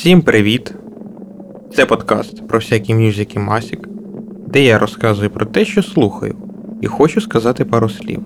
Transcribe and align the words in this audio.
Всім 0.00 0.22
привіт! 0.22 0.74
Це 1.74 1.86
подкаст 1.86 2.48
про 2.48 2.58
всякі 2.58 2.94
мюзики 2.94 3.38
Масік, 3.38 3.88
де 4.46 4.62
я 4.64 4.78
розказую 4.78 5.30
про 5.30 5.46
те, 5.46 5.64
що 5.64 5.82
слухаю, 5.82 6.36
і 6.80 6.86
хочу 6.86 7.20
сказати 7.20 7.64
пару 7.64 7.88
слів. 7.88 8.20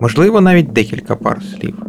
Можливо, 0.00 0.40
навіть 0.40 0.72
декілька 0.72 1.16
пар 1.16 1.42
слів. 1.42 1.82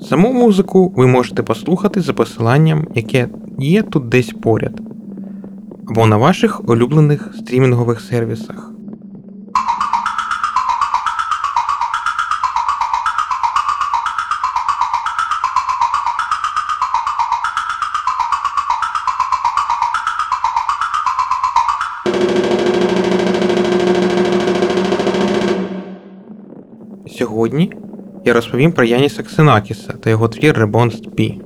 Саму 0.00 0.32
музику 0.32 0.92
ви 0.96 1.06
можете 1.06 1.42
послухати 1.42 2.00
за 2.00 2.12
посиланням, 2.12 2.86
яке 2.94 3.28
є 3.58 3.82
тут 3.82 4.08
десь 4.08 4.30
поряд, 4.42 4.80
або 5.88 6.06
на 6.06 6.16
ваших 6.16 6.68
улюблених 6.68 7.34
стрімінгових 7.38 8.00
сервісах. 8.00 8.72
Я 28.24 28.32
розповім 28.32 28.72
про 28.72 28.84
Яніса 28.84 29.22
Ксенакіса 29.22 29.92
та 29.92 30.10
його 30.10 30.28
твір 30.28 30.64
Reborn 30.64 31.10
P. 31.14 31.40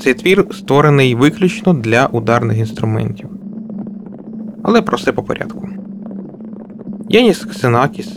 Цей 0.00 0.14
твір 0.14 0.46
створений 0.52 1.14
виключно 1.14 1.74
для 1.74 2.06
ударних 2.06 2.58
інструментів. 2.58 3.28
Але 4.62 4.82
про 4.82 4.96
все 4.96 5.12
по 5.12 5.22
порядку. 5.22 5.68
Яніс 7.08 7.44
Ксенакіс 7.44 8.16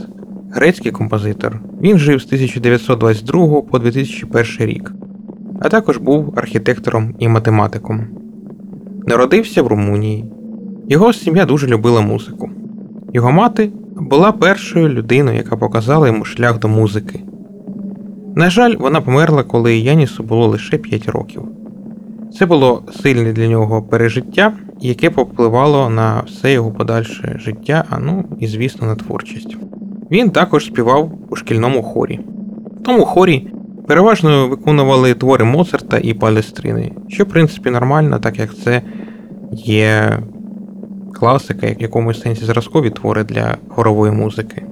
грецький 0.52 0.92
композитор. 0.92 1.60
Він 1.82 1.98
жив 1.98 2.22
з 2.22 2.26
1922 2.26 3.62
по 3.62 3.80
2001 3.80 4.46
рік, 4.60 4.94
а 5.62 5.70
також 5.70 5.98
був 5.98 6.34
архітектором 6.38 7.16
і 7.20 7.28
математиком. 7.28 8.08
Народився 9.08 9.64
в 9.64 9.68
Румунії. 9.68 10.26
Його 10.90 11.14
сім'я 11.14 11.46
дуже 11.46 11.68
любила 11.68 12.02
музику. 12.02 12.50
Його 13.14 13.32
мати 13.32 13.72
була 13.96 14.32
першою 14.32 14.90
людиною, 14.90 15.38
яка 15.38 15.58
показала 15.58 16.08
йому 16.08 16.26
шлях 16.26 16.60
до 16.60 16.68
музики. 16.68 17.24
На 18.38 18.50
жаль, 18.50 18.76
вона 18.80 19.02
померла, 19.02 19.44
коли 19.44 19.78
Янісу 19.78 20.24
було 20.24 20.48
лише 20.48 20.78
5 20.78 21.10
років. 21.10 21.42
Це 22.40 22.46
було 22.46 22.84
сильне 23.02 23.34
для 23.34 23.48
нього 23.48 23.82
пережиття, 23.82 24.54
яке 24.82 25.10
попливало 25.10 25.90
на 25.90 26.24
все 26.28 26.54
його 26.54 26.72
подальше 26.72 27.40
життя, 27.40 27.84
а 27.90 28.00
ну 28.00 28.26
і, 28.40 28.48
звісно, 28.48 28.88
на 28.88 28.96
творчість. 28.96 29.58
Він 30.12 30.30
також 30.30 30.66
співав 30.66 31.12
у 31.30 31.36
шкільному 31.36 31.84
хорі. 31.84 32.20
В 32.82 32.84
тому 32.84 33.06
хорі 33.06 33.48
переважно 33.88 34.48
виконували 34.48 35.14
твори 35.14 35.46
Моцарта 35.46 35.98
і 35.98 36.14
Палестрини, 36.14 36.92
що 37.08 37.24
в 37.24 37.28
принципі 37.28 37.70
нормально, 37.70 38.20
так 38.20 38.40
як 38.40 38.56
це 38.56 38.82
є 39.52 40.20
класика, 41.14 41.68
як 41.68 41.80
в 41.80 41.82
якомусь 41.82 42.22
сенсі 42.22 42.46
зразкові 42.46 42.90
твори 42.90 43.24
для 43.24 43.58
хорової 43.70 44.12
музики. 44.12 44.66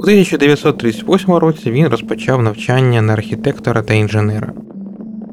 У 0.00 0.02
1938 0.02 1.34
році 1.34 1.70
він 1.70 1.88
розпочав 1.88 2.42
навчання 2.42 3.02
на 3.02 3.12
архітектора 3.12 3.82
та 3.82 3.94
інженера. 3.94 4.52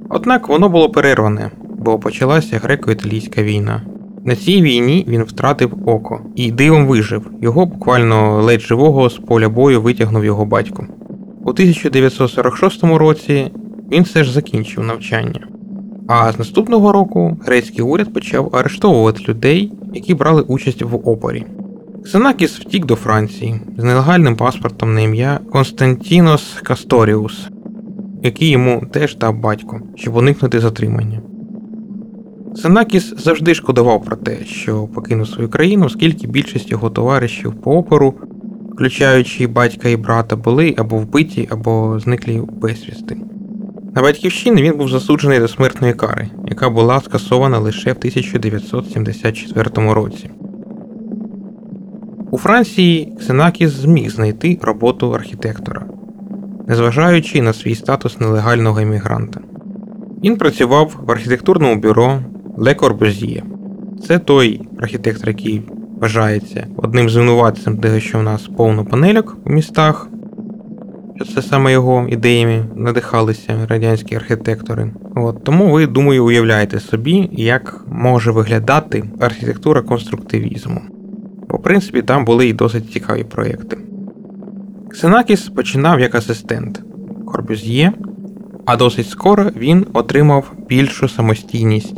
Однак 0.10 0.50
воно 0.50 0.70
було 0.70 0.90
перерване, 0.90 1.52
бо 1.78 2.00
почалася 2.00 2.58
греко-італійська 2.58 3.44
війна. 3.44 3.82
На 4.26 4.36
цій 4.36 4.62
війні 4.62 5.06
він 5.08 5.24
втратив 5.24 5.90
око 5.90 6.22
і 6.36 6.52
дивом 6.52 6.88
вижив, 6.88 7.32
його 7.42 7.66
буквально 7.66 8.42
ледь 8.42 8.62
живого 8.62 9.10
з 9.10 9.18
поля 9.18 9.50
бою 9.50 9.82
витягнув 9.82 10.26
його 10.26 10.46
батько. 10.46 10.88
У 11.46 11.50
1946 11.50 12.84
році 12.84 13.52
він 13.92 14.04
все 14.04 14.24
ж 14.24 14.34
закінчив 14.34 14.84
навчання. 14.84 15.48
А 16.08 16.32
з 16.32 16.40
наступного 16.40 16.92
року 16.92 17.38
грецький 17.46 17.82
уряд 17.82 18.14
почав 18.14 18.56
арештовувати 18.56 19.24
людей, 19.30 19.74
які 19.94 20.14
брали 20.14 20.42
участь 20.42 20.82
в 20.82 20.96
опорі. 21.10 21.46
Ксенакіс 22.04 22.60
втік 22.60 22.86
до 22.86 22.96
Франції 22.96 23.62
з 23.78 23.84
нелегальним 23.84 24.36
паспортом 24.36 24.94
на 24.94 25.02
ім'я 25.02 25.40
Константінос 25.52 26.54
Касторіус, 26.64 27.48
який 28.24 28.50
йому 28.50 28.84
теж 28.92 29.18
дав 29.18 29.40
батько, 29.40 29.82
щоб 29.96 30.16
уникнути 30.16 30.60
затримання. 30.60 31.22
Ксенакіс 32.56 33.14
завжди 33.18 33.54
шкодував 33.56 34.04
про 34.04 34.16
те, 34.16 34.46
що 34.46 34.88
покинув 34.88 35.28
свою 35.28 35.50
країну, 35.50 35.86
оскільки 35.86 36.28
більшість 36.28 36.72
його 36.72 36.90
товаришів 36.90 37.54
по 37.62 37.78
опору, 37.78 38.14
включаючи 38.74 39.48
батька 39.48 39.90
і 39.90 39.96
брата, 39.96 40.36
були 40.36 40.76
або 40.78 40.98
вбиті, 40.98 41.48
або 41.52 42.00
зниклі 42.00 42.42
безвісти. 42.62 43.18
На 43.96 44.02
батьківщині 44.02 44.62
він 44.62 44.78
був 44.78 44.90
засуджений 44.90 45.40
до 45.40 45.48
смертної 45.48 45.94
кари, 45.94 46.30
яка 46.48 46.70
була 46.70 47.02
скасована 47.02 47.60
лише 47.60 47.94
в 47.94 47.98
1974 47.98 49.94
році. 49.94 50.30
У 52.38 52.40
Франції 52.40 53.14
Ксенакіс 53.20 53.70
зміг 53.70 54.10
знайти 54.10 54.60
роботу 54.62 55.12
архітектора, 55.12 55.86
незважаючи 56.68 57.42
на 57.42 57.54
свій 57.54 57.76
статус 57.76 58.20
нелегального 58.20 58.80
емігранта. 58.80 59.40
Він 60.24 60.38
працював 60.38 60.96
в 61.08 61.12
архітектурному 61.12 61.76
бюро 61.76 62.20
Le 62.58 62.76
Corbusier. 62.76 63.44
Це 64.08 64.20
той 64.20 64.62
архітектор, 64.80 65.30
який 65.30 65.62
вважається 66.02 66.68
одним 66.78 67.10
з 67.10 67.16
винуватцем 67.16 67.78
того, 67.78 68.00
що 68.00 68.20
в 68.20 68.24
нас 68.24 68.48
повно 68.58 68.86
панельок 68.86 69.38
у 69.46 69.50
містах, 69.50 70.10
що 71.16 71.26
це 71.26 71.42
саме 71.42 71.72
його 71.72 72.08
ідеями 72.10 72.66
надихалися 72.76 73.66
радянські 73.70 74.16
архітектори. 74.16 74.92
От 75.16 75.44
Тому 75.44 75.72
ви, 75.72 75.88
думаю, 75.88 76.26
уявляєте 76.26 76.80
собі, 76.80 77.30
як 77.32 77.86
може 77.92 78.32
виглядати 78.32 79.04
архітектура 79.20 79.82
конструктивізму. 79.82 80.82
По 81.48 81.60
принципі, 81.60 82.02
там 82.02 82.26
були 82.26 82.48
і 82.48 82.54
досить 82.54 82.92
цікаві 82.92 83.24
проєкти. 83.24 83.78
Ксенакіс 84.90 85.50
починав 85.50 86.00
як 86.00 86.16
асистент 86.16 86.84
Корбюз'є, 87.26 87.92
а 88.66 88.78
досить 88.78 89.10
скоро 89.10 89.52
він 89.56 89.86
отримав 89.94 90.52
більшу 90.70 91.10
самостійність 91.10 91.96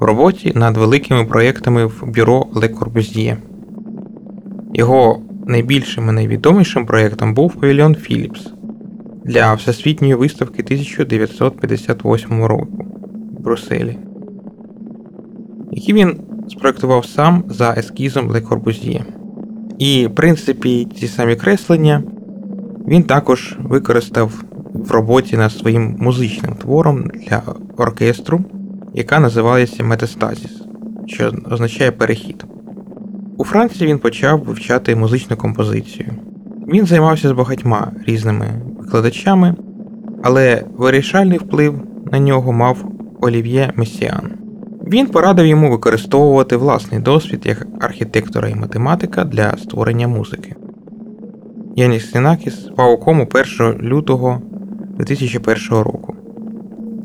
в 0.00 0.04
роботі 0.04 0.52
над 0.54 0.76
великими 0.76 1.24
проєктами 1.24 1.86
в 1.86 2.04
бюро 2.06 2.46
Le 2.54 2.78
Corbusier. 2.78 3.36
Його 4.74 5.22
найбільшим 5.46 6.08
і 6.08 6.12
найвідомішим 6.12 6.86
проєктом 6.86 7.34
був 7.34 7.54
павільйон 7.54 7.92
Philips 7.92 8.48
для 9.24 9.54
Всесвітньої 9.54 10.14
виставки 10.14 10.62
1958 10.62 12.44
року 12.44 12.86
в 13.32 13.40
Брюсселі, 13.40 13.98
який 15.70 15.94
він 15.94 16.20
спроектував 16.52 17.06
сам 17.06 17.44
за 17.48 17.74
ескізом 17.76 18.32
Le 18.32 18.40
Corbusier. 18.48 19.02
І, 19.78 20.06
в 20.06 20.14
принципі, 20.14 20.88
ці 20.98 21.08
самі 21.08 21.36
креслення 21.36 22.02
він 22.88 23.02
також 23.02 23.56
використав 23.58 24.44
в 24.74 24.90
роботі 24.90 25.36
над 25.36 25.52
своїм 25.52 25.96
музичним 25.98 26.54
твором 26.54 27.04
для 27.14 27.42
оркестру, 27.76 28.40
яка 28.94 29.20
називається 29.20 29.84
Метастазіс, 29.84 30.62
що 31.06 31.32
означає 31.50 31.90
перехід. 31.92 32.44
У 33.38 33.44
Франції 33.44 33.90
він 33.90 33.98
почав 33.98 34.44
вивчати 34.44 34.96
музичну 34.96 35.36
композицію. 35.36 36.12
Він 36.72 36.86
займався 36.86 37.28
з 37.28 37.32
багатьма 37.32 37.92
різними 38.06 38.62
викладачами, 38.78 39.54
але 40.22 40.64
вирішальний 40.76 41.38
вплив 41.38 41.74
на 42.12 42.18
нього 42.18 42.52
мав 42.52 42.84
Олів'є 43.20 43.72
Месіан. 43.76 44.41
Він 44.92 45.06
порадив 45.06 45.46
йому 45.46 45.70
використовувати 45.70 46.56
власний 46.56 47.00
досвід 47.00 47.42
як 47.44 47.66
архітектора 47.80 48.48
і 48.48 48.54
математика 48.54 49.24
для 49.24 49.56
створення 49.56 50.08
музики. 50.08 50.54
Яніс 51.76 52.10
Сінакіс 52.10 52.54
впав 52.54 52.92
у 52.92 52.98
кому 52.98 53.28
1 53.60 53.88
лютого 53.88 54.42
2001 54.98 55.56
року. 55.70 56.14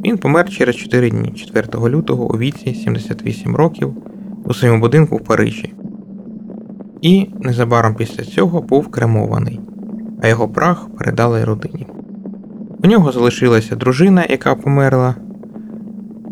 Він 0.05 0.17
помер 0.17 0.49
через 0.49 0.75
4 0.75 1.09
дні 1.09 1.31
4 1.31 1.67
лютого 1.89 2.33
у 2.33 2.37
віці 2.37 2.73
78 2.73 3.55
років 3.55 3.93
у 4.45 4.53
своєму 4.53 4.79
будинку 4.79 5.15
в 5.15 5.23
Парижі. 5.23 5.73
І 7.01 7.29
незабаром 7.39 7.95
після 7.95 8.23
цього 8.23 8.61
був 8.61 8.87
кремований, 8.87 9.59
а 10.21 10.27
його 10.27 10.47
прах 10.47 10.89
передали 10.97 11.43
родині. 11.43 11.87
У 12.83 12.87
нього 12.87 13.11
залишилася 13.11 13.75
дружина, 13.75 14.25
яка 14.29 14.55
померла 14.55 15.15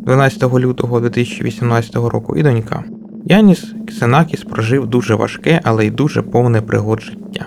12 0.06 0.44
лютого 0.44 1.00
2018 1.00 1.96
року, 1.96 2.36
і 2.38 2.44
донька. 2.44 2.84
Яніс 3.26 3.74
Ксенакіс 3.88 4.44
прожив 4.44 4.88
дуже 4.88 5.16
важке, 5.16 5.62
але 5.64 5.86
й 5.86 5.92
дуже 5.92 6.22
повне 6.22 6.62
пригод 6.62 7.02
життя. 7.02 7.46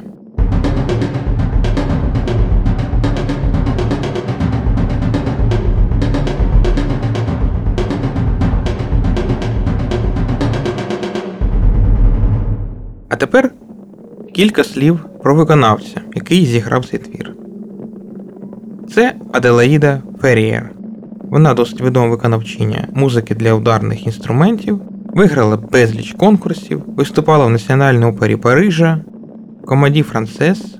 А 13.08 13.16
тепер 13.16 13.50
кілька 14.34 14.64
слів 14.64 15.00
про 15.22 15.34
виконавця, 15.34 16.00
який 16.14 16.46
зіграв 16.46 16.86
цей 16.86 16.98
твір. 16.98 17.34
Це 18.94 19.14
Аделаїда 19.32 20.02
Ферієр. 20.20 20.77
Вона 21.30 21.54
досить 21.54 21.80
відома 21.80 22.08
виконавчиня 22.08 22.88
музики 22.94 23.34
для 23.34 23.54
ударних 23.54 24.06
інструментів, 24.06 24.80
виграла 25.14 25.56
безліч 25.56 26.12
конкурсів, 26.12 26.82
виступала 26.86 27.46
в 27.46 27.50
Національній 27.50 28.04
опері 28.04 28.36
Парижа, 28.36 29.00
Комаді 29.66 30.02
Францес, 30.02 30.78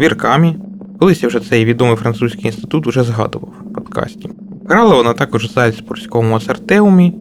Віркамі. 0.00 0.56
Колись 1.00 1.22
я 1.22 1.28
вже 1.28 1.40
цей 1.40 1.64
відомий 1.64 1.96
французький 1.96 2.46
інститут 2.46 2.86
вже 2.86 3.02
згадував 3.02 3.52
в 3.64 3.72
подкасті. 3.72 4.30
Грала 4.68 4.96
вона 4.96 5.12
також 5.12 5.44
в 5.44 5.52
Зальцбурзькому 5.52 6.36
Ацартеумі 6.36 7.14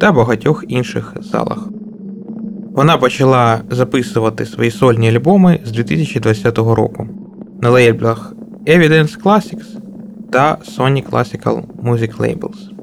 та 0.00 0.12
багатьох 0.12 0.64
інших 0.68 1.14
залах. 1.20 1.68
Вона 2.72 2.96
почала 2.96 3.60
записувати 3.70 4.46
свої 4.46 4.70
сольні 4.70 5.10
альбоми 5.10 5.60
з 5.64 5.72
2020 5.72 6.58
року 6.58 7.08
на 7.62 7.70
лейблах 7.70 8.32
Evidence 8.66 9.22
Classics 9.22 9.87
та 10.32 10.58
Sony 10.78 11.10
Classical 11.10 11.62
Music 11.82 12.16
Labels. 12.16 12.78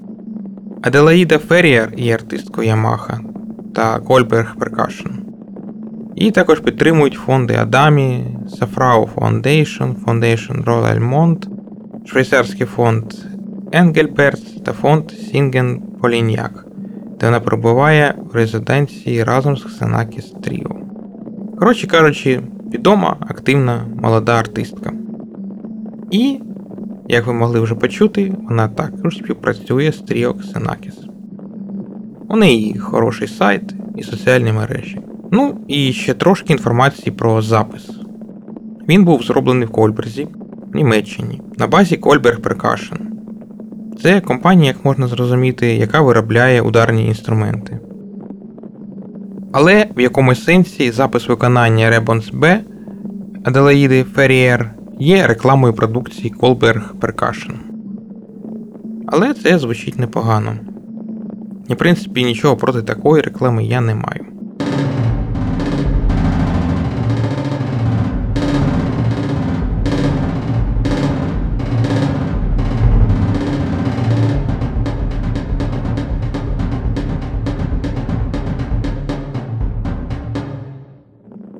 Аделаїда 0.82 1.38
Ферріер 1.38 1.94
є 1.98 2.14
артисткою 2.14 2.70
Yamaha 2.70 3.20
та 3.76 4.00
Goldberg 4.00 4.56
Percussion. 4.56 5.12
І 6.16 6.32
також 6.32 6.60
підтримують 6.60 7.14
фонди 7.14 7.56
Адамі, 7.56 8.26
Safrao 8.60 9.14
Foundation, 9.16 9.96
Foundation 10.06 10.64
Royal 10.64 11.00
Almond, 11.00 11.48
швейцарський 12.06 12.66
фонд 12.66 13.14
Енгельберт 13.72 14.64
та 14.64 14.74
фонд 14.74 15.12
Сінгер 15.12 15.82
Поліньяк, 16.02 16.66
де 17.20 17.26
вона 17.26 17.40
перебуває 17.40 18.16
в 18.32 18.36
резиденції 18.36 19.24
разом 19.24 19.58
з 19.58 19.64
Ксенакіс 19.64 20.34
Тріо. 20.44 20.76
Коротше 21.60 21.88
кажучи, 21.88 22.42
відома, 22.74 23.18
активна 23.20 23.86
молода 24.02 24.40
артистка. 24.40 24.92
І, 26.12 26.40
як 27.08 27.28
ви 27.28 27.34
могли 27.34 27.60
вже 27.60 27.76
почути, 27.76 28.34
вона 28.50 28.68
також 28.68 29.18
співпрацює 29.18 29.92
з 29.92 29.98
Тріо 29.98 30.34
Ксенакіс. 30.34 30.96
У 32.30 32.36
неї 32.36 32.80
хороший 32.80 33.28
сайт 33.28 33.74
і 33.96 34.04
соціальні 34.04 34.52
мережі. 34.52 35.00
Ну 35.32 35.58
і 35.68 35.94
ще 35.94 36.14
трошки 36.14 36.54
інформації 36.54 37.12
про 37.12 37.42
запис. 37.42 37.90
Він 38.90 39.06
був 39.06 39.24
зроблений 39.24 39.68
в 39.68 39.72
Кольберзі, 39.72 40.28
в 40.74 40.76
Німеччині, 40.76 41.42
на 41.58 41.68
базі 41.68 41.98
Colberg 41.98 42.42
Percussion. 42.42 42.98
Це 44.02 44.22
компанія, 44.22 44.68
як 44.68 44.86
можна 44.86 45.08
зрозуміти, 45.08 45.68
яка 45.68 46.02
виробляє 46.02 46.62
ударні 46.62 47.08
інструменти. 47.08 47.80
Але 49.52 49.88
в 49.98 50.02
якомусь 50.02 50.44
сенсі 50.44 50.92
запис 50.92 51.28
виконання 51.28 51.92
Rebons 51.92 52.40
B 52.40 52.60
Аделаїди 53.44 54.04
Феррієр 54.04 54.72
є 55.00 55.28
рекламою 55.28 55.74
продукції 55.74 56.34
Colberg 56.40 56.94
Percussion. 57.00 57.56
Але 59.08 59.34
це 59.34 59.60
звучить 59.60 60.00
непогано. 60.00 60.58
І 61.68 61.74
в 61.74 61.78
принципі 61.78 62.24
нічого 62.24 62.58
проти 62.58 62.82
такої 62.82 63.22
реклами 63.22 63.66
я 63.66 63.82
не 63.82 63.96
маю. 63.96 64.26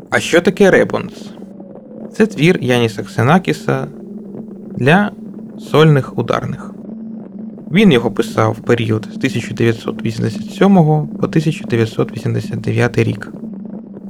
А 0.10 0.20
що 0.20 0.42
таке 0.42 0.72
Rebonds? 0.72 1.35
Це 2.18 2.26
твір 2.26 2.58
Яніса 2.62 3.04
Ксенакіса 3.04 3.88
для 4.78 5.12
сольних 5.60 6.18
ударних. 6.18 6.72
Він 7.72 7.92
його 7.92 8.12
писав 8.12 8.52
в 8.52 8.60
період 8.60 9.08
з 9.14 9.18
1987 9.18 10.76
по 10.76 11.28
1989 11.28 12.98
рік. 12.98 13.32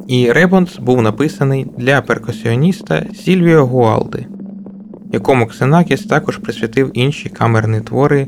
І 0.07 0.31
Rebonds 0.31 0.79
був 0.79 1.01
написаний 1.01 1.67
для 1.77 2.01
перкусіоніста 2.01 3.05
Сільвіо 3.13 3.65
Гуалди, 3.65 4.25
якому 5.11 5.47
Ксенакіс 5.47 6.05
також 6.05 6.37
присвятив 6.37 6.91
інші 6.93 7.29
камерні 7.29 7.81
твори, 7.81 8.27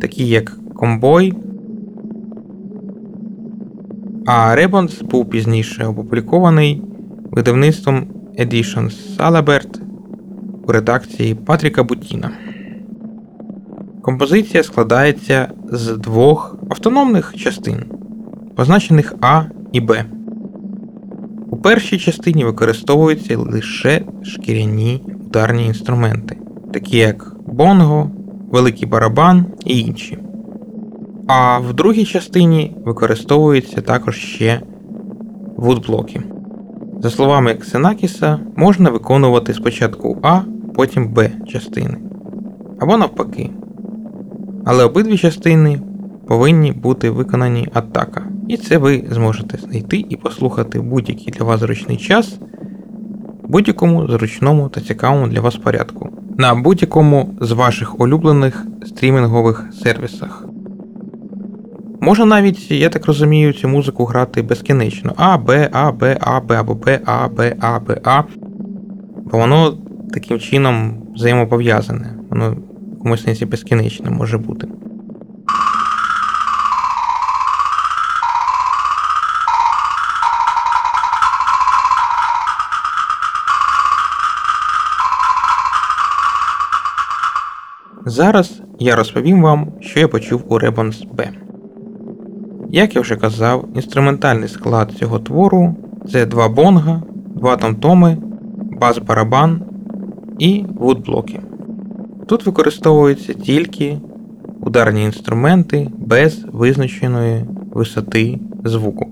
такі 0.00 0.28
як 0.28 0.56
Комбой. 0.74 1.34
А 4.26 4.54
Ребонс 4.54 5.02
був 5.02 5.30
пізніше 5.30 5.84
опублікований 5.84 6.82
видавництвом 7.30 8.06
Editions 8.38 9.16
Salabert 9.18 9.80
у 10.66 10.72
редакції 10.72 11.34
Патріка 11.34 11.82
Бутіна. 11.82 12.30
Композиція 14.02 14.62
складається 14.62 15.48
з 15.72 15.96
двох 15.96 16.56
автономних 16.70 17.34
частин, 17.36 17.84
позначених 18.56 19.14
А 19.20 19.42
і 19.72 19.80
Б. 19.80 20.04
У 21.50 21.56
першій 21.56 21.98
частині 21.98 22.44
використовуються 22.44 23.38
лише 23.38 24.02
шкіряні 24.22 25.02
ударні 25.26 25.66
інструменти, 25.66 26.36
такі 26.72 26.96
як 26.96 27.36
бонго, 27.46 28.10
великий 28.50 28.88
барабан 28.88 29.46
і 29.64 29.80
інші. 29.80 30.18
А 31.26 31.58
в 31.58 31.72
другій 31.72 32.04
частині 32.04 32.76
використовуються 32.84 33.80
також 33.80 34.16
ще 34.16 34.60
вудблоки. 35.56 36.22
За 37.02 37.10
словами 37.10 37.54
Ксенакіса, 37.54 38.38
можна 38.56 38.90
виконувати 38.90 39.54
спочатку 39.54 40.18
А, 40.22 40.40
потім 40.74 41.08
Б 41.08 41.30
частини. 41.48 41.96
Або 42.80 42.96
навпаки. 42.96 43.50
Але 44.64 44.84
обидві 44.84 45.18
частини 45.18 45.80
повинні 46.28 46.72
бути 46.72 47.10
виконані 47.10 47.68
атака. 47.72 48.22
І 48.48 48.56
це 48.56 48.78
ви 48.78 49.04
зможете 49.10 49.58
знайти 49.58 50.04
і 50.08 50.16
послухати 50.16 50.80
будь-який 50.80 51.32
для 51.32 51.44
вас 51.44 51.60
зручний 51.60 51.96
час 51.96 52.38
будь-якому 53.42 54.08
зручному 54.08 54.68
та 54.68 54.80
цікавому 54.80 55.28
для 55.28 55.40
вас 55.40 55.56
порядку. 55.56 56.08
На 56.38 56.54
будь-якому 56.54 57.34
з 57.40 57.52
ваших 57.52 58.00
улюблених 58.00 58.66
стрімінгових 58.86 59.64
сервісах. 59.82 60.51
Можна 62.02 62.24
навіть, 62.24 62.70
я 62.70 62.88
так 62.88 63.06
розумію, 63.06 63.52
цю 63.52 63.68
музику 63.68 64.04
грати 64.04 64.42
безкінечно. 64.42 65.12
А, 65.16 65.38
Б, 65.38 65.68
А, 65.72 65.92
Б, 65.92 66.18
А, 66.20 66.40
Б 66.40 66.56
або 66.56 66.74
Б, 66.74 67.00
А, 67.04 67.28
Б, 67.28 67.56
А, 67.60 67.78
Б, 67.78 68.00
А. 68.04 68.22
Бо 69.24 69.38
воно 69.38 69.78
таким 70.14 70.38
чином 70.38 71.02
взаємопов'язане. 71.14 72.16
Воно 72.30 72.50
в 72.50 72.56
якомусь 72.92 73.24
сенсі 73.24 73.46
безкінечне 73.46 74.10
може 74.10 74.38
бути. 74.38 74.68
Зараз 88.06 88.62
я 88.78 88.96
розповім 88.96 89.42
вам, 89.42 89.72
що 89.80 90.00
я 90.00 90.08
почув 90.08 90.52
у 90.52 90.58
Rebons 90.58 91.14
B. 91.14 91.41
Як 92.74 92.94
я 92.94 93.00
вже 93.00 93.16
казав, 93.16 93.68
інструментальний 93.74 94.48
склад 94.48 94.92
цього 94.98 95.18
твору 95.18 95.76
це 96.12 96.26
два 96.26 96.48
бонга, 96.48 97.02
два 97.34 97.56
тамтоми, 97.56 98.16
бас-барабан 98.80 99.62
і 100.38 100.64
вудблоки. 100.74 101.40
Тут 102.26 102.46
використовуються 102.46 103.32
тільки 103.32 103.98
ударні 104.60 105.04
інструменти 105.04 105.88
без 105.98 106.44
визначеної 106.52 107.44
висоти 107.72 108.38
звуку. 108.64 109.08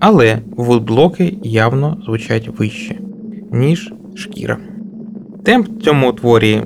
Але 0.00 0.38
вудблоки 0.56 1.38
явно 1.42 2.02
звучать 2.04 2.48
вище, 2.58 2.98
ніж 3.52 3.92
шкіра. 4.14 4.56
Темп 5.44 5.68
в 5.68 5.82
цьому 5.82 6.12
творі 6.12 6.62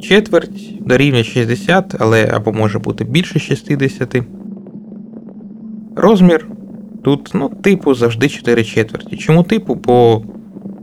четверть 0.00 0.86
дорівнює 0.86 1.24
60, 1.24 1.94
але 1.98 2.30
або 2.34 2.52
може 2.52 2.78
бути 2.78 3.04
більше 3.04 3.38
60. 3.38 4.16
Розмір 5.96 6.46
тут, 7.04 7.30
ну, 7.34 7.48
типу, 7.48 7.94
завжди 7.94 8.28
4 8.28 8.64
четверті. 8.64 9.16
Чому 9.16 9.42
типу? 9.42 9.76
По 9.76 10.22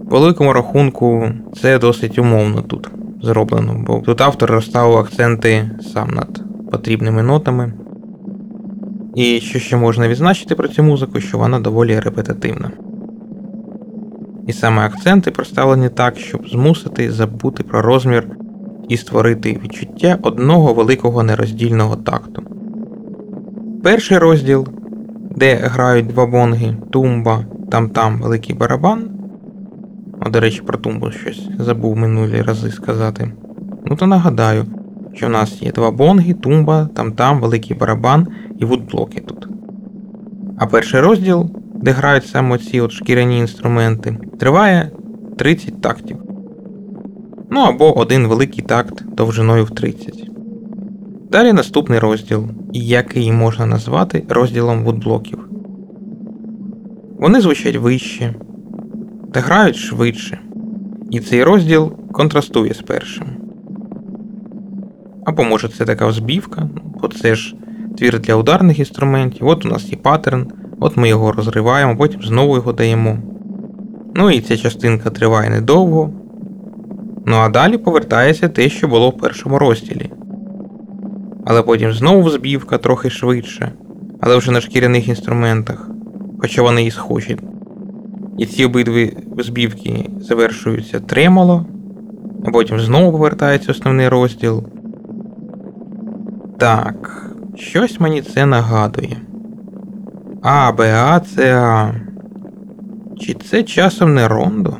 великому 0.05 0.53
рахунку 0.53 1.29
це 1.61 1.79
досить 1.79 2.19
умовно 2.19 2.61
тут 2.61 2.89
зроблено, 3.21 3.83
бо 3.87 3.99
тут 3.99 4.21
автор 4.21 4.51
розставив 4.51 4.97
акценти 4.97 5.69
сам 5.93 6.09
над 6.09 6.43
потрібними 6.71 7.23
нотами. 7.23 7.73
І 9.15 9.39
що 9.39 9.59
ще 9.59 9.77
можна 9.77 10.07
відзначити 10.07 10.55
про 10.55 10.67
цю 10.67 10.83
музику, 10.83 11.19
що 11.19 11.37
вона 11.37 11.59
доволі 11.59 11.99
репетитивна. 11.99 12.71
І 14.47 14.53
саме 14.53 14.85
акценти 14.85 15.31
проставлені 15.31 15.89
так, 15.89 16.17
щоб 16.17 16.49
змусити 16.49 17.11
забути 17.11 17.63
про 17.63 17.81
розмір 17.81 18.27
і 18.89 18.97
створити 18.97 19.59
відчуття 19.63 20.17
одного 20.21 20.73
великого 20.73 21.23
нероздільного 21.23 21.95
такту. 21.95 22.43
Перший 23.83 24.17
розділ 24.17 24.67
де 25.35 25.55
грають 25.55 26.07
два 26.07 26.25
бонги, 26.25 26.75
тумба, 26.91 27.45
там-там 27.71 28.21
великий 28.21 28.55
барабан. 28.55 29.09
О, 30.25 30.29
до 30.29 30.39
речі, 30.39 30.61
про 30.61 30.77
тумбу 30.77 31.11
щось 31.11 31.49
забув 31.59 31.97
минулі 31.97 32.41
рази 32.41 32.71
сказати. 32.71 33.31
Ну 33.85 33.95
то 33.95 34.07
нагадаю, 34.07 34.65
що 35.13 35.27
в 35.27 35.29
нас 35.29 35.61
є 35.61 35.71
два 35.71 35.91
бонги, 35.91 36.33
тумба, 36.33 36.89
там-там, 36.95 37.39
великий 37.39 37.77
барабан 37.77 38.27
і 38.59 38.65
вудблоки 38.65 39.21
тут. 39.21 39.47
А 40.57 40.65
перший 40.65 40.99
розділ, 40.99 41.49
де 41.75 41.91
грають 41.91 42.27
саме 42.27 42.57
ці 42.57 42.81
от 42.81 42.91
шкіряні 42.91 43.39
інструменти, 43.39 44.17
триває 44.39 44.91
30 45.37 45.81
тактів. 45.81 46.17
Ну 47.51 47.59
або 47.59 47.97
один 47.97 48.27
великий 48.27 48.63
такт 48.63 49.15
довжиною 49.15 49.65
в 49.65 49.69
30. 49.69 50.32
Далі 51.33 51.53
наступний 51.53 51.99
розділ, 51.99 52.47
який 52.73 53.31
можна 53.31 53.65
назвати 53.65 54.23
розділом 54.29 54.83
вудблоків. 54.83 55.49
Вони 57.19 57.41
звучать 57.41 57.75
вище 57.75 58.35
та 59.31 59.39
грають 59.39 59.75
швидше. 59.75 60.39
І 61.11 61.19
цей 61.19 61.43
розділ 61.43 61.91
контрастує 62.11 62.73
з 62.73 62.81
першим. 62.81 63.27
Або 65.25 65.43
може 65.43 65.67
це 65.67 65.85
така 65.85 66.11
збівка, 66.11 66.69
бо 67.01 67.07
це 67.07 67.35
ж 67.35 67.55
твір 67.97 68.19
для 68.19 68.35
ударних 68.35 68.79
інструментів, 68.79 69.47
от 69.47 69.65
у 69.65 69.69
нас 69.69 69.91
є 69.91 69.97
паттерн, 69.97 70.47
от 70.79 70.97
ми 70.97 71.09
його 71.09 71.31
розриваємо, 71.31 71.97
потім 71.97 72.21
знову 72.21 72.55
його 72.55 72.73
даємо. 72.73 73.17
Ну 74.15 74.31
і 74.31 74.41
ця 74.41 74.57
частинка 74.57 75.09
триває 75.09 75.49
недовго. 75.49 76.09
Ну 77.25 77.35
а 77.35 77.49
далі 77.49 77.77
повертається 77.77 78.49
те, 78.49 78.69
що 78.69 78.87
було 78.87 79.09
в 79.09 79.17
першому 79.17 79.59
розділі. 79.59 80.09
Але 81.45 81.61
потім 81.61 81.93
знову 81.93 82.29
збівка 82.29 82.77
трохи 82.77 83.09
швидше, 83.09 83.71
але 84.21 84.37
вже 84.37 84.51
на 84.51 84.61
шкіряних 84.61 85.07
інструментах, 85.07 85.89
хоча 86.39 86.61
вони 86.61 86.85
і 86.85 86.91
схожі. 86.91 87.37
І 88.37 88.45
ці 88.45 88.65
обидві 88.65 89.17
збівки 89.37 90.09
завершуються 90.21 90.99
тремоло, 90.99 91.65
а 92.45 92.51
потім 92.51 92.79
знову 92.79 93.11
повертається 93.11 93.71
основний 93.71 94.09
розділ. 94.09 94.63
Так, 96.57 97.29
щось 97.55 97.99
мені 97.99 98.21
це 98.21 98.45
нагадує. 98.45 99.17
А, 100.41 100.71
Б, 100.71 100.93
А, 100.95 101.19
Це 101.19 101.55
А. 101.55 101.95
Чи 103.19 103.33
це 103.33 103.63
часом 103.63 104.13
не 104.13 104.27
рондо? 104.27 104.77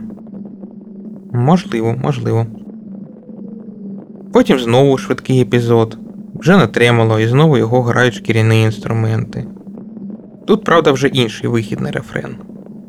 Можливо, 1.34 1.96
можливо. 2.04 2.46
Потім 4.34 4.60
знову 4.60 4.98
швидкий 4.98 5.42
епізод. 5.42 5.98
Вже 6.44 6.58
не 6.58 6.68
тремоло, 6.68 7.20
і 7.20 7.28
знову 7.28 7.58
його 7.58 7.82
грають 7.82 8.14
шкіряні 8.14 8.64
інструменти. 8.64 9.46
Тут, 10.48 10.64
правда, 10.64 10.92
вже 10.92 11.08
інший 11.08 11.50
вихід 11.50 11.80
на 11.80 11.92
рефрен. 11.92 12.36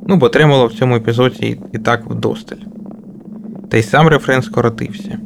Ну, 0.08 0.16
бо 0.16 0.28
тремоло 0.28 0.66
в 0.66 0.72
цьому 0.72 0.96
епізоді 0.96 1.60
і 1.72 1.78
так 1.78 2.10
вдосталь. 2.10 2.56
Та 3.70 3.76
й 3.76 3.82
сам 3.82 4.08
рефрен 4.08 4.42
скоротився. 4.42 5.18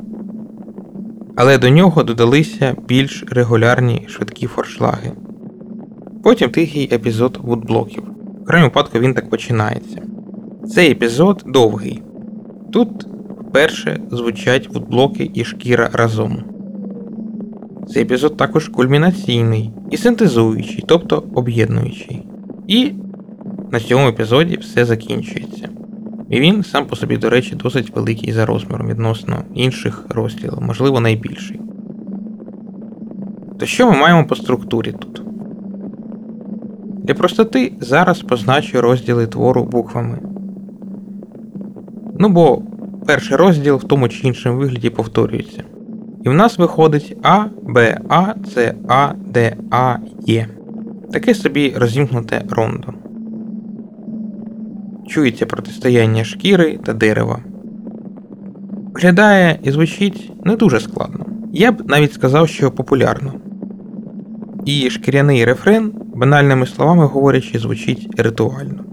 Але 1.36 1.58
до 1.58 1.68
нього 1.68 2.02
додалися 2.02 2.76
більш 2.88 3.24
регулярні 3.30 4.06
швидкі 4.08 4.46
форшлаги. 4.46 5.12
Потім 6.22 6.50
тихий 6.50 6.94
епізод 6.94 7.38
вудблоків. 7.42 8.02
В 8.42 8.44
крайньому 8.44 8.70
випадку 8.70 8.98
він 8.98 9.14
так 9.14 9.30
починається. 9.30 10.02
Цей 10.74 10.90
епізод 10.90 11.42
довгий. 11.46 12.02
Тут 12.72 13.06
вперше 13.48 14.00
звучать 14.10 14.68
вудблоки 14.74 15.30
і 15.34 15.44
шкіра 15.44 15.90
разом. 15.92 16.57
Цей 17.92 18.02
епізод 18.02 18.36
також 18.36 18.68
кульмінаційний 18.68 19.70
і 19.90 19.96
синтезуючий, 19.96 20.84
тобто 20.88 21.24
об'єднуючий. 21.34 22.26
І 22.66 22.92
на 23.72 23.80
цьому 23.80 24.08
епізоді 24.08 24.56
все 24.56 24.84
закінчується. 24.84 25.68
І 26.30 26.40
він 26.40 26.62
сам 26.62 26.86
по 26.86 26.96
собі, 26.96 27.16
до 27.16 27.30
речі, 27.30 27.56
досить 27.56 27.96
великий 27.96 28.32
за 28.32 28.46
розміром 28.46 28.88
відносно 28.88 29.36
інших 29.54 30.06
розділів, 30.08 30.58
можливо, 30.60 31.00
найбільший. 31.00 31.60
То 33.58 33.66
що 33.66 33.90
ми 33.90 33.96
маємо 33.96 34.26
по 34.26 34.36
структурі 34.36 34.92
тут? 34.92 35.22
Для 37.04 37.14
простоти 37.14 37.72
зараз 37.80 38.20
позначу 38.20 38.80
розділи 38.80 39.26
твору 39.26 39.64
буквами. 39.64 40.18
Ну 42.18 42.28
бо 42.28 42.62
перший 43.06 43.36
розділ 43.36 43.76
в 43.76 43.84
тому 43.84 44.08
чи 44.08 44.26
іншому 44.26 44.58
вигляді 44.58 44.90
повторюється. 44.90 45.64
І 46.24 46.28
в 46.28 46.34
нас 46.34 46.58
виходить 46.58 47.16
А, 47.22 47.44
Б, 47.62 48.00
А, 48.08 48.34
С, 48.54 48.74
А, 48.88 49.12
Д, 49.26 49.56
А, 49.70 49.96
Є. 50.26 50.48
Таке 51.12 51.34
собі 51.34 51.74
розімкнуте 51.76 52.44
рондо. 52.50 52.88
Чується 55.08 55.46
протистояння 55.46 56.24
шкіри 56.24 56.78
та 56.84 56.92
дерева. 56.92 57.38
Виглядає 58.94 59.58
і 59.62 59.70
звучить 59.70 60.32
не 60.44 60.56
дуже 60.56 60.80
складно. 60.80 61.26
Я 61.52 61.72
б 61.72 61.90
навіть 61.90 62.12
сказав, 62.12 62.48
що 62.48 62.70
популярно. 62.70 63.32
І 64.64 64.90
шкіряний 64.90 65.44
рефрен, 65.44 65.92
банальними 66.14 66.66
словами 66.66 67.06
говорячи, 67.06 67.58
звучить 67.58 68.08
ритуально. 68.16 68.84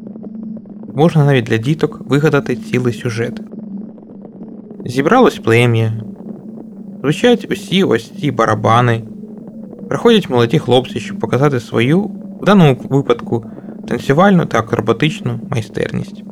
Можна 0.95 1.25
навіть 1.25 1.45
для 1.45 1.57
діток 1.57 2.01
вигадати 2.09 2.55
цілий 2.55 2.93
сюжет. 2.93 3.41
Зібралось 4.85 5.39
плем'я, 5.39 5.93
звучать 7.05 7.47
усі 7.51 7.83
ось 7.83 8.11
ці 8.19 8.31
барабани, 8.31 9.03
приходять 9.89 10.29
молоді 10.29 10.59
хлопці, 10.59 10.99
щоб 10.99 11.19
показати 11.19 11.59
свою, 11.59 12.01
в 12.41 12.45
даному 12.45 12.77
випадку, 12.89 13.45
танцювальну 13.87 14.45
та 14.45 14.59
акробатичну 14.59 15.39
майстерність. 15.49 16.23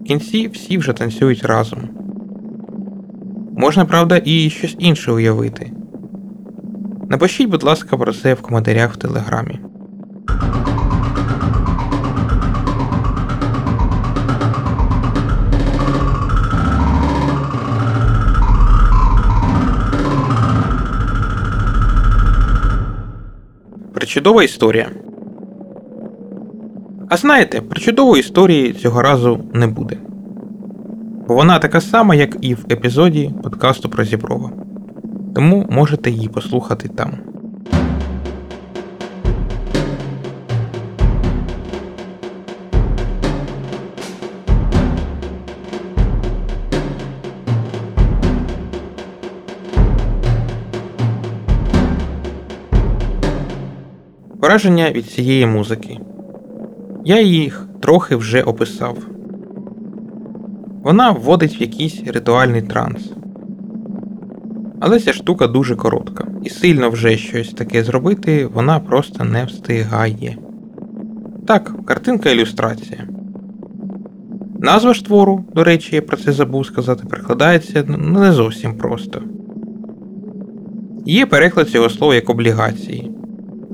В 0.00 0.04
кінці 0.04 0.48
всі 0.48 0.78
вже 0.78 0.92
танцюють 0.92 1.44
разом. 1.44 1.78
Можна, 3.56 3.84
правда, 3.84 4.20
і 4.24 4.50
щось 4.50 4.76
інше 4.78 5.12
уявити. 5.12 5.72
Напишіть, 7.08 7.48
будь 7.48 7.62
ласка, 7.62 7.96
про 7.96 8.12
це 8.12 8.34
в 8.34 8.40
коментарях 8.40 8.94
в 8.94 8.96
телеграмі. 8.96 9.58
Причудова 24.10 24.42
історія. 24.42 24.90
А 27.08 27.16
знаєте, 27.16 27.60
причудової 27.60 28.20
історії 28.20 28.72
цього 28.72 29.02
разу 29.02 29.40
не 29.54 29.66
буде. 29.66 29.96
Бо 31.28 31.34
вона 31.34 31.58
така 31.58 31.80
сама, 31.80 32.14
як 32.14 32.36
і 32.40 32.54
в 32.54 32.66
епізоді 32.70 33.30
подкасту 33.42 33.88
про 33.88 34.04
Зіброва. 34.04 34.50
Тому 35.34 35.66
можете 35.70 36.10
її 36.10 36.28
послухати 36.28 36.88
там. 36.88 37.10
Враження 54.50 54.90
від 54.90 55.06
цієї 55.06 55.46
музики. 55.46 55.98
Я 57.04 57.20
їх 57.20 57.68
трохи 57.80 58.16
вже 58.16 58.42
описав. 58.42 58.98
Вона 60.82 61.10
вводить 61.10 61.60
в 61.60 61.62
якийсь 61.62 62.02
ритуальний 62.06 62.62
транс. 62.62 63.12
Але 64.80 65.00
ця 65.00 65.12
штука 65.12 65.46
дуже 65.46 65.76
коротка, 65.76 66.26
і 66.44 66.48
сильно 66.48 66.90
вже 66.90 67.16
щось 67.16 67.48
таке 67.50 67.84
зробити 67.84 68.46
вона 68.46 68.80
просто 68.80 69.24
не 69.24 69.44
встигає. 69.44 70.36
Так, 71.46 71.72
картинка 71.84 72.30
ілюстрація. 72.30 73.08
Назва 74.58 74.94
ж 74.94 75.04
твору, 75.04 75.44
до 75.54 75.64
речі, 75.64 75.96
я 75.96 76.02
про 76.02 76.16
це 76.16 76.32
забув 76.32 76.66
сказати, 76.66 77.04
перекладається 77.10 77.84
ну, 77.88 78.20
не 78.20 78.32
зовсім 78.32 78.74
просто. 78.74 79.22
Є 81.06 81.26
переклад 81.26 81.68
цього 81.68 81.90
слова 81.90 82.14
як 82.14 82.30
облігації. 82.30 83.10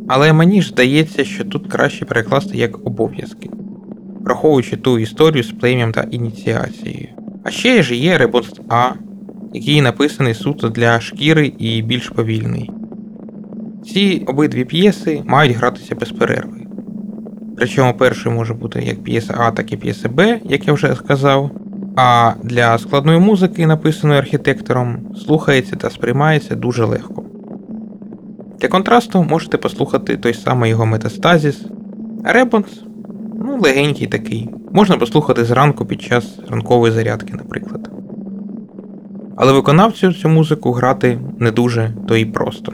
Але 0.08 0.32
мені 0.32 0.62
ж 0.62 0.68
здається, 0.68 1.24
що 1.24 1.44
тут 1.44 1.66
краще 1.66 2.04
перекласти 2.04 2.58
як 2.58 2.86
обов'язки, 2.86 3.50
враховуючи 4.20 4.76
ту 4.76 4.98
історію 4.98 5.42
з 5.42 5.52
плем'ям 5.52 5.92
та 5.92 6.00
ініціацією. 6.10 7.08
А 7.44 7.50
ще 7.50 7.82
ж 7.82 7.96
є 7.96 8.18
Ребонст 8.18 8.60
А, 8.68 8.90
який 9.54 9.80
написаний 9.80 10.34
суто 10.34 10.68
для 10.68 11.00
шкіри 11.00 11.52
і 11.58 11.82
більш 11.82 12.08
повільний. 12.08 12.70
Ці 13.84 14.24
обидві 14.26 14.64
п'єси 14.64 15.22
мають 15.26 15.56
гратися 15.56 15.94
без 15.94 16.12
перерви. 16.12 16.66
Причому 17.56 17.94
перший 17.94 18.32
може 18.32 18.54
бути 18.54 18.82
як 18.82 19.02
п'єса 19.02 19.34
А, 19.38 19.50
так 19.50 19.72
і 19.72 19.76
п'єса 19.76 20.08
Б, 20.08 20.40
як 20.44 20.66
я 20.66 20.72
вже 20.72 20.94
сказав. 20.94 21.50
А 21.96 22.32
для 22.42 22.78
складної 22.78 23.18
музики, 23.18 23.66
написаної 23.66 24.18
архітектором, 24.18 25.14
слухається 25.26 25.76
та 25.76 25.90
сприймається 25.90 26.54
дуже 26.54 26.84
легко. 26.84 27.25
Для 28.60 28.68
контрасту 28.68 29.22
можете 29.22 29.58
послухати 29.58 30.16
той 30.16 30.34
самий 30.34 30.70
його 30.70 30.86
метастазіс, 30.86 31.64
Ребонс 32.24 32.82
ну, 33.34 33.58
легенький 33.60 34.06
такий. 34.06 34.48
Можна 34.72 34.96
послухати 34.96 35.44
зранку 35.44 35.86
під 35.86 36.02
час 36.02 36.38
ранкової 36.48 36.92
зарядки, 36.92 37.32
наприклад. 37.32 37.90
Але 39.36 39.52
виконавцю 39.52 40.12
цю 40.12 40.28
музику 40.28 40.72
грати 40.72 41.20
не 41.38 41.50
дуже 41.50 41.90
то 42.08 42.16
і 42.16 42.24
просто. 42.24 42.72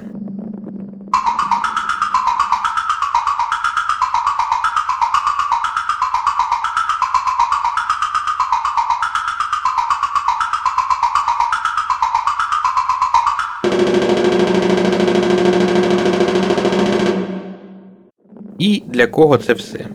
Для 18.87 19.07
кого 19.07 19.39
це 19.39 19.53
все? 19.53 19.87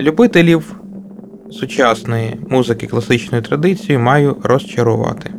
Любителів 0.00 0.80
сучасної 1.50 2.36
музики 2.48 2.86
класичної 2.86 3.42
традиції 3.42 3.98
маю 3.98 4.36
розчарувати. 4.42 5.30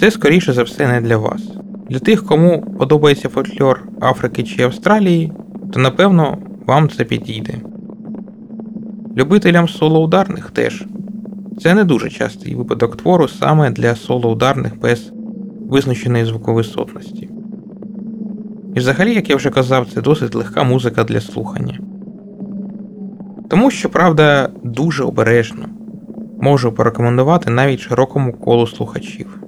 Це 0.00 0.10
скоріше 0.10 0.52
за 0.52 0.62
все 0.62 0.88
не 0.88 1.00
для 1.00 1.16
вас. 1.16 1.42
Для 1.88 1.98
тих, 1.98 2.24
кому 2.24 2.62
подобається 2.78 3.28
фольклор 3.28 3.88
Африки 4.00 4.42
чи 4.42 4.62
Австралії, 4.62 5.32
то 5.72 5.80
напевно 5.80 6.38
вам 6.66 6.88
це 6.88 7.04
підійде. 7.04 7.54
Любителям 9.16 9.68
солоударних 9.68 10.50
теж. 10.50 10.84
Це 11.60 11.74
не 11.74 11.84
дуже 11.84 12.10
частий 12.10 12.54
випадок 12.54 12.96
твору 12.96 13.28
саме 13.28 13.70
для 13.70 13.94
солоударних 13.94 14.80
без 14.80 15.12
визначеної 15.68 16.24
звуковисотності. 16.24 17.28
І 18.76 18.78
взагалі, 18.78 19.14
як 19.14 19.30
я 19.30 19.36
вже 19.36 19.50
казав, 19.50 19.86
це 19.94 20.00
досить 20.00 20.34
легка 20.34 20.64
музика 20.64 21.04
для 21.04 21.20
слухання. 21.20 21.78
Тому 23.48 23.70
що, 23.70 23.88
правда, 23.88 24.50
дуже 24.64 25.04
обережно 25.04 25.64
можу 26.40 26.72
порекомендувати 26.72 27.50
навіть 27.50 27.80
широкому 27.80 28.32
колу 28.32 28.66
слухачів. 28.66 29.40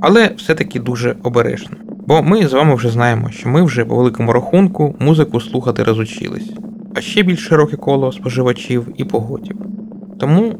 Але 0.00 0.30
все-таки 0.36 0.80
дуже 0.80 1.16
обережно. 1.22 1.76
Бо 2.06 2.22
ми 2.22 2.46
з 2.46 2.52
вами 2.52 2.74
вже 2.74 2.88
знаємо, 2.88 3.30
що 3.30 3.48
ми 3.48 3.62
вже 3.62 3.84
по 3.84 3.96
великому 3.96 4.32
рахунку 4.32 4.94
музику 4.98 5.40
слухати 5.40 5.82
розучились, 5.82 6.50
а 6.94 7.00
ще 7.00 7.22
більш 7.22 7.46
широке 7.46 7.76
коло 7.76 8.12
споживачів 8.12 8.88
і 8.96 9.04
погодів. 9.04 9.56
Тому 10.18 10.54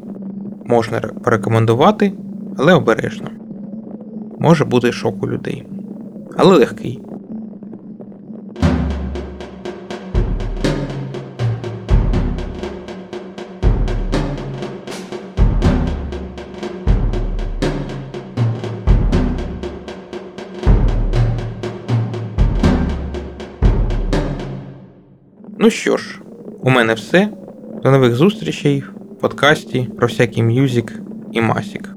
можна 0.65 0.99
порекомендувати, 0.99 2.13
але 2.57 2.73
обережно. 2.73 3.27
Може 4.39 4.65
бути 4.65 4.91
шок 4.91 5.23
у 5.23 5.27
людей. 5.27 5.63
Але 6.37 6.57
легкий. 6.57 6.99
Ну 25.63 25.69
що 25.69 25.97
ж, 25.97 26.19
у 26.61 26.69
мене 26.69 26.93
все. 26.93 27.29
До 27.83 27.91
нових 27.91 28.15
зустрічей 28.15 28.83
в 29.11 29.19
подкасті 29.19 29.89
про 29.97 30.07
всякий 30.07 30.43
мюзик 30.43 30.93
і 31.31 31.41
масік. 31.41 31.92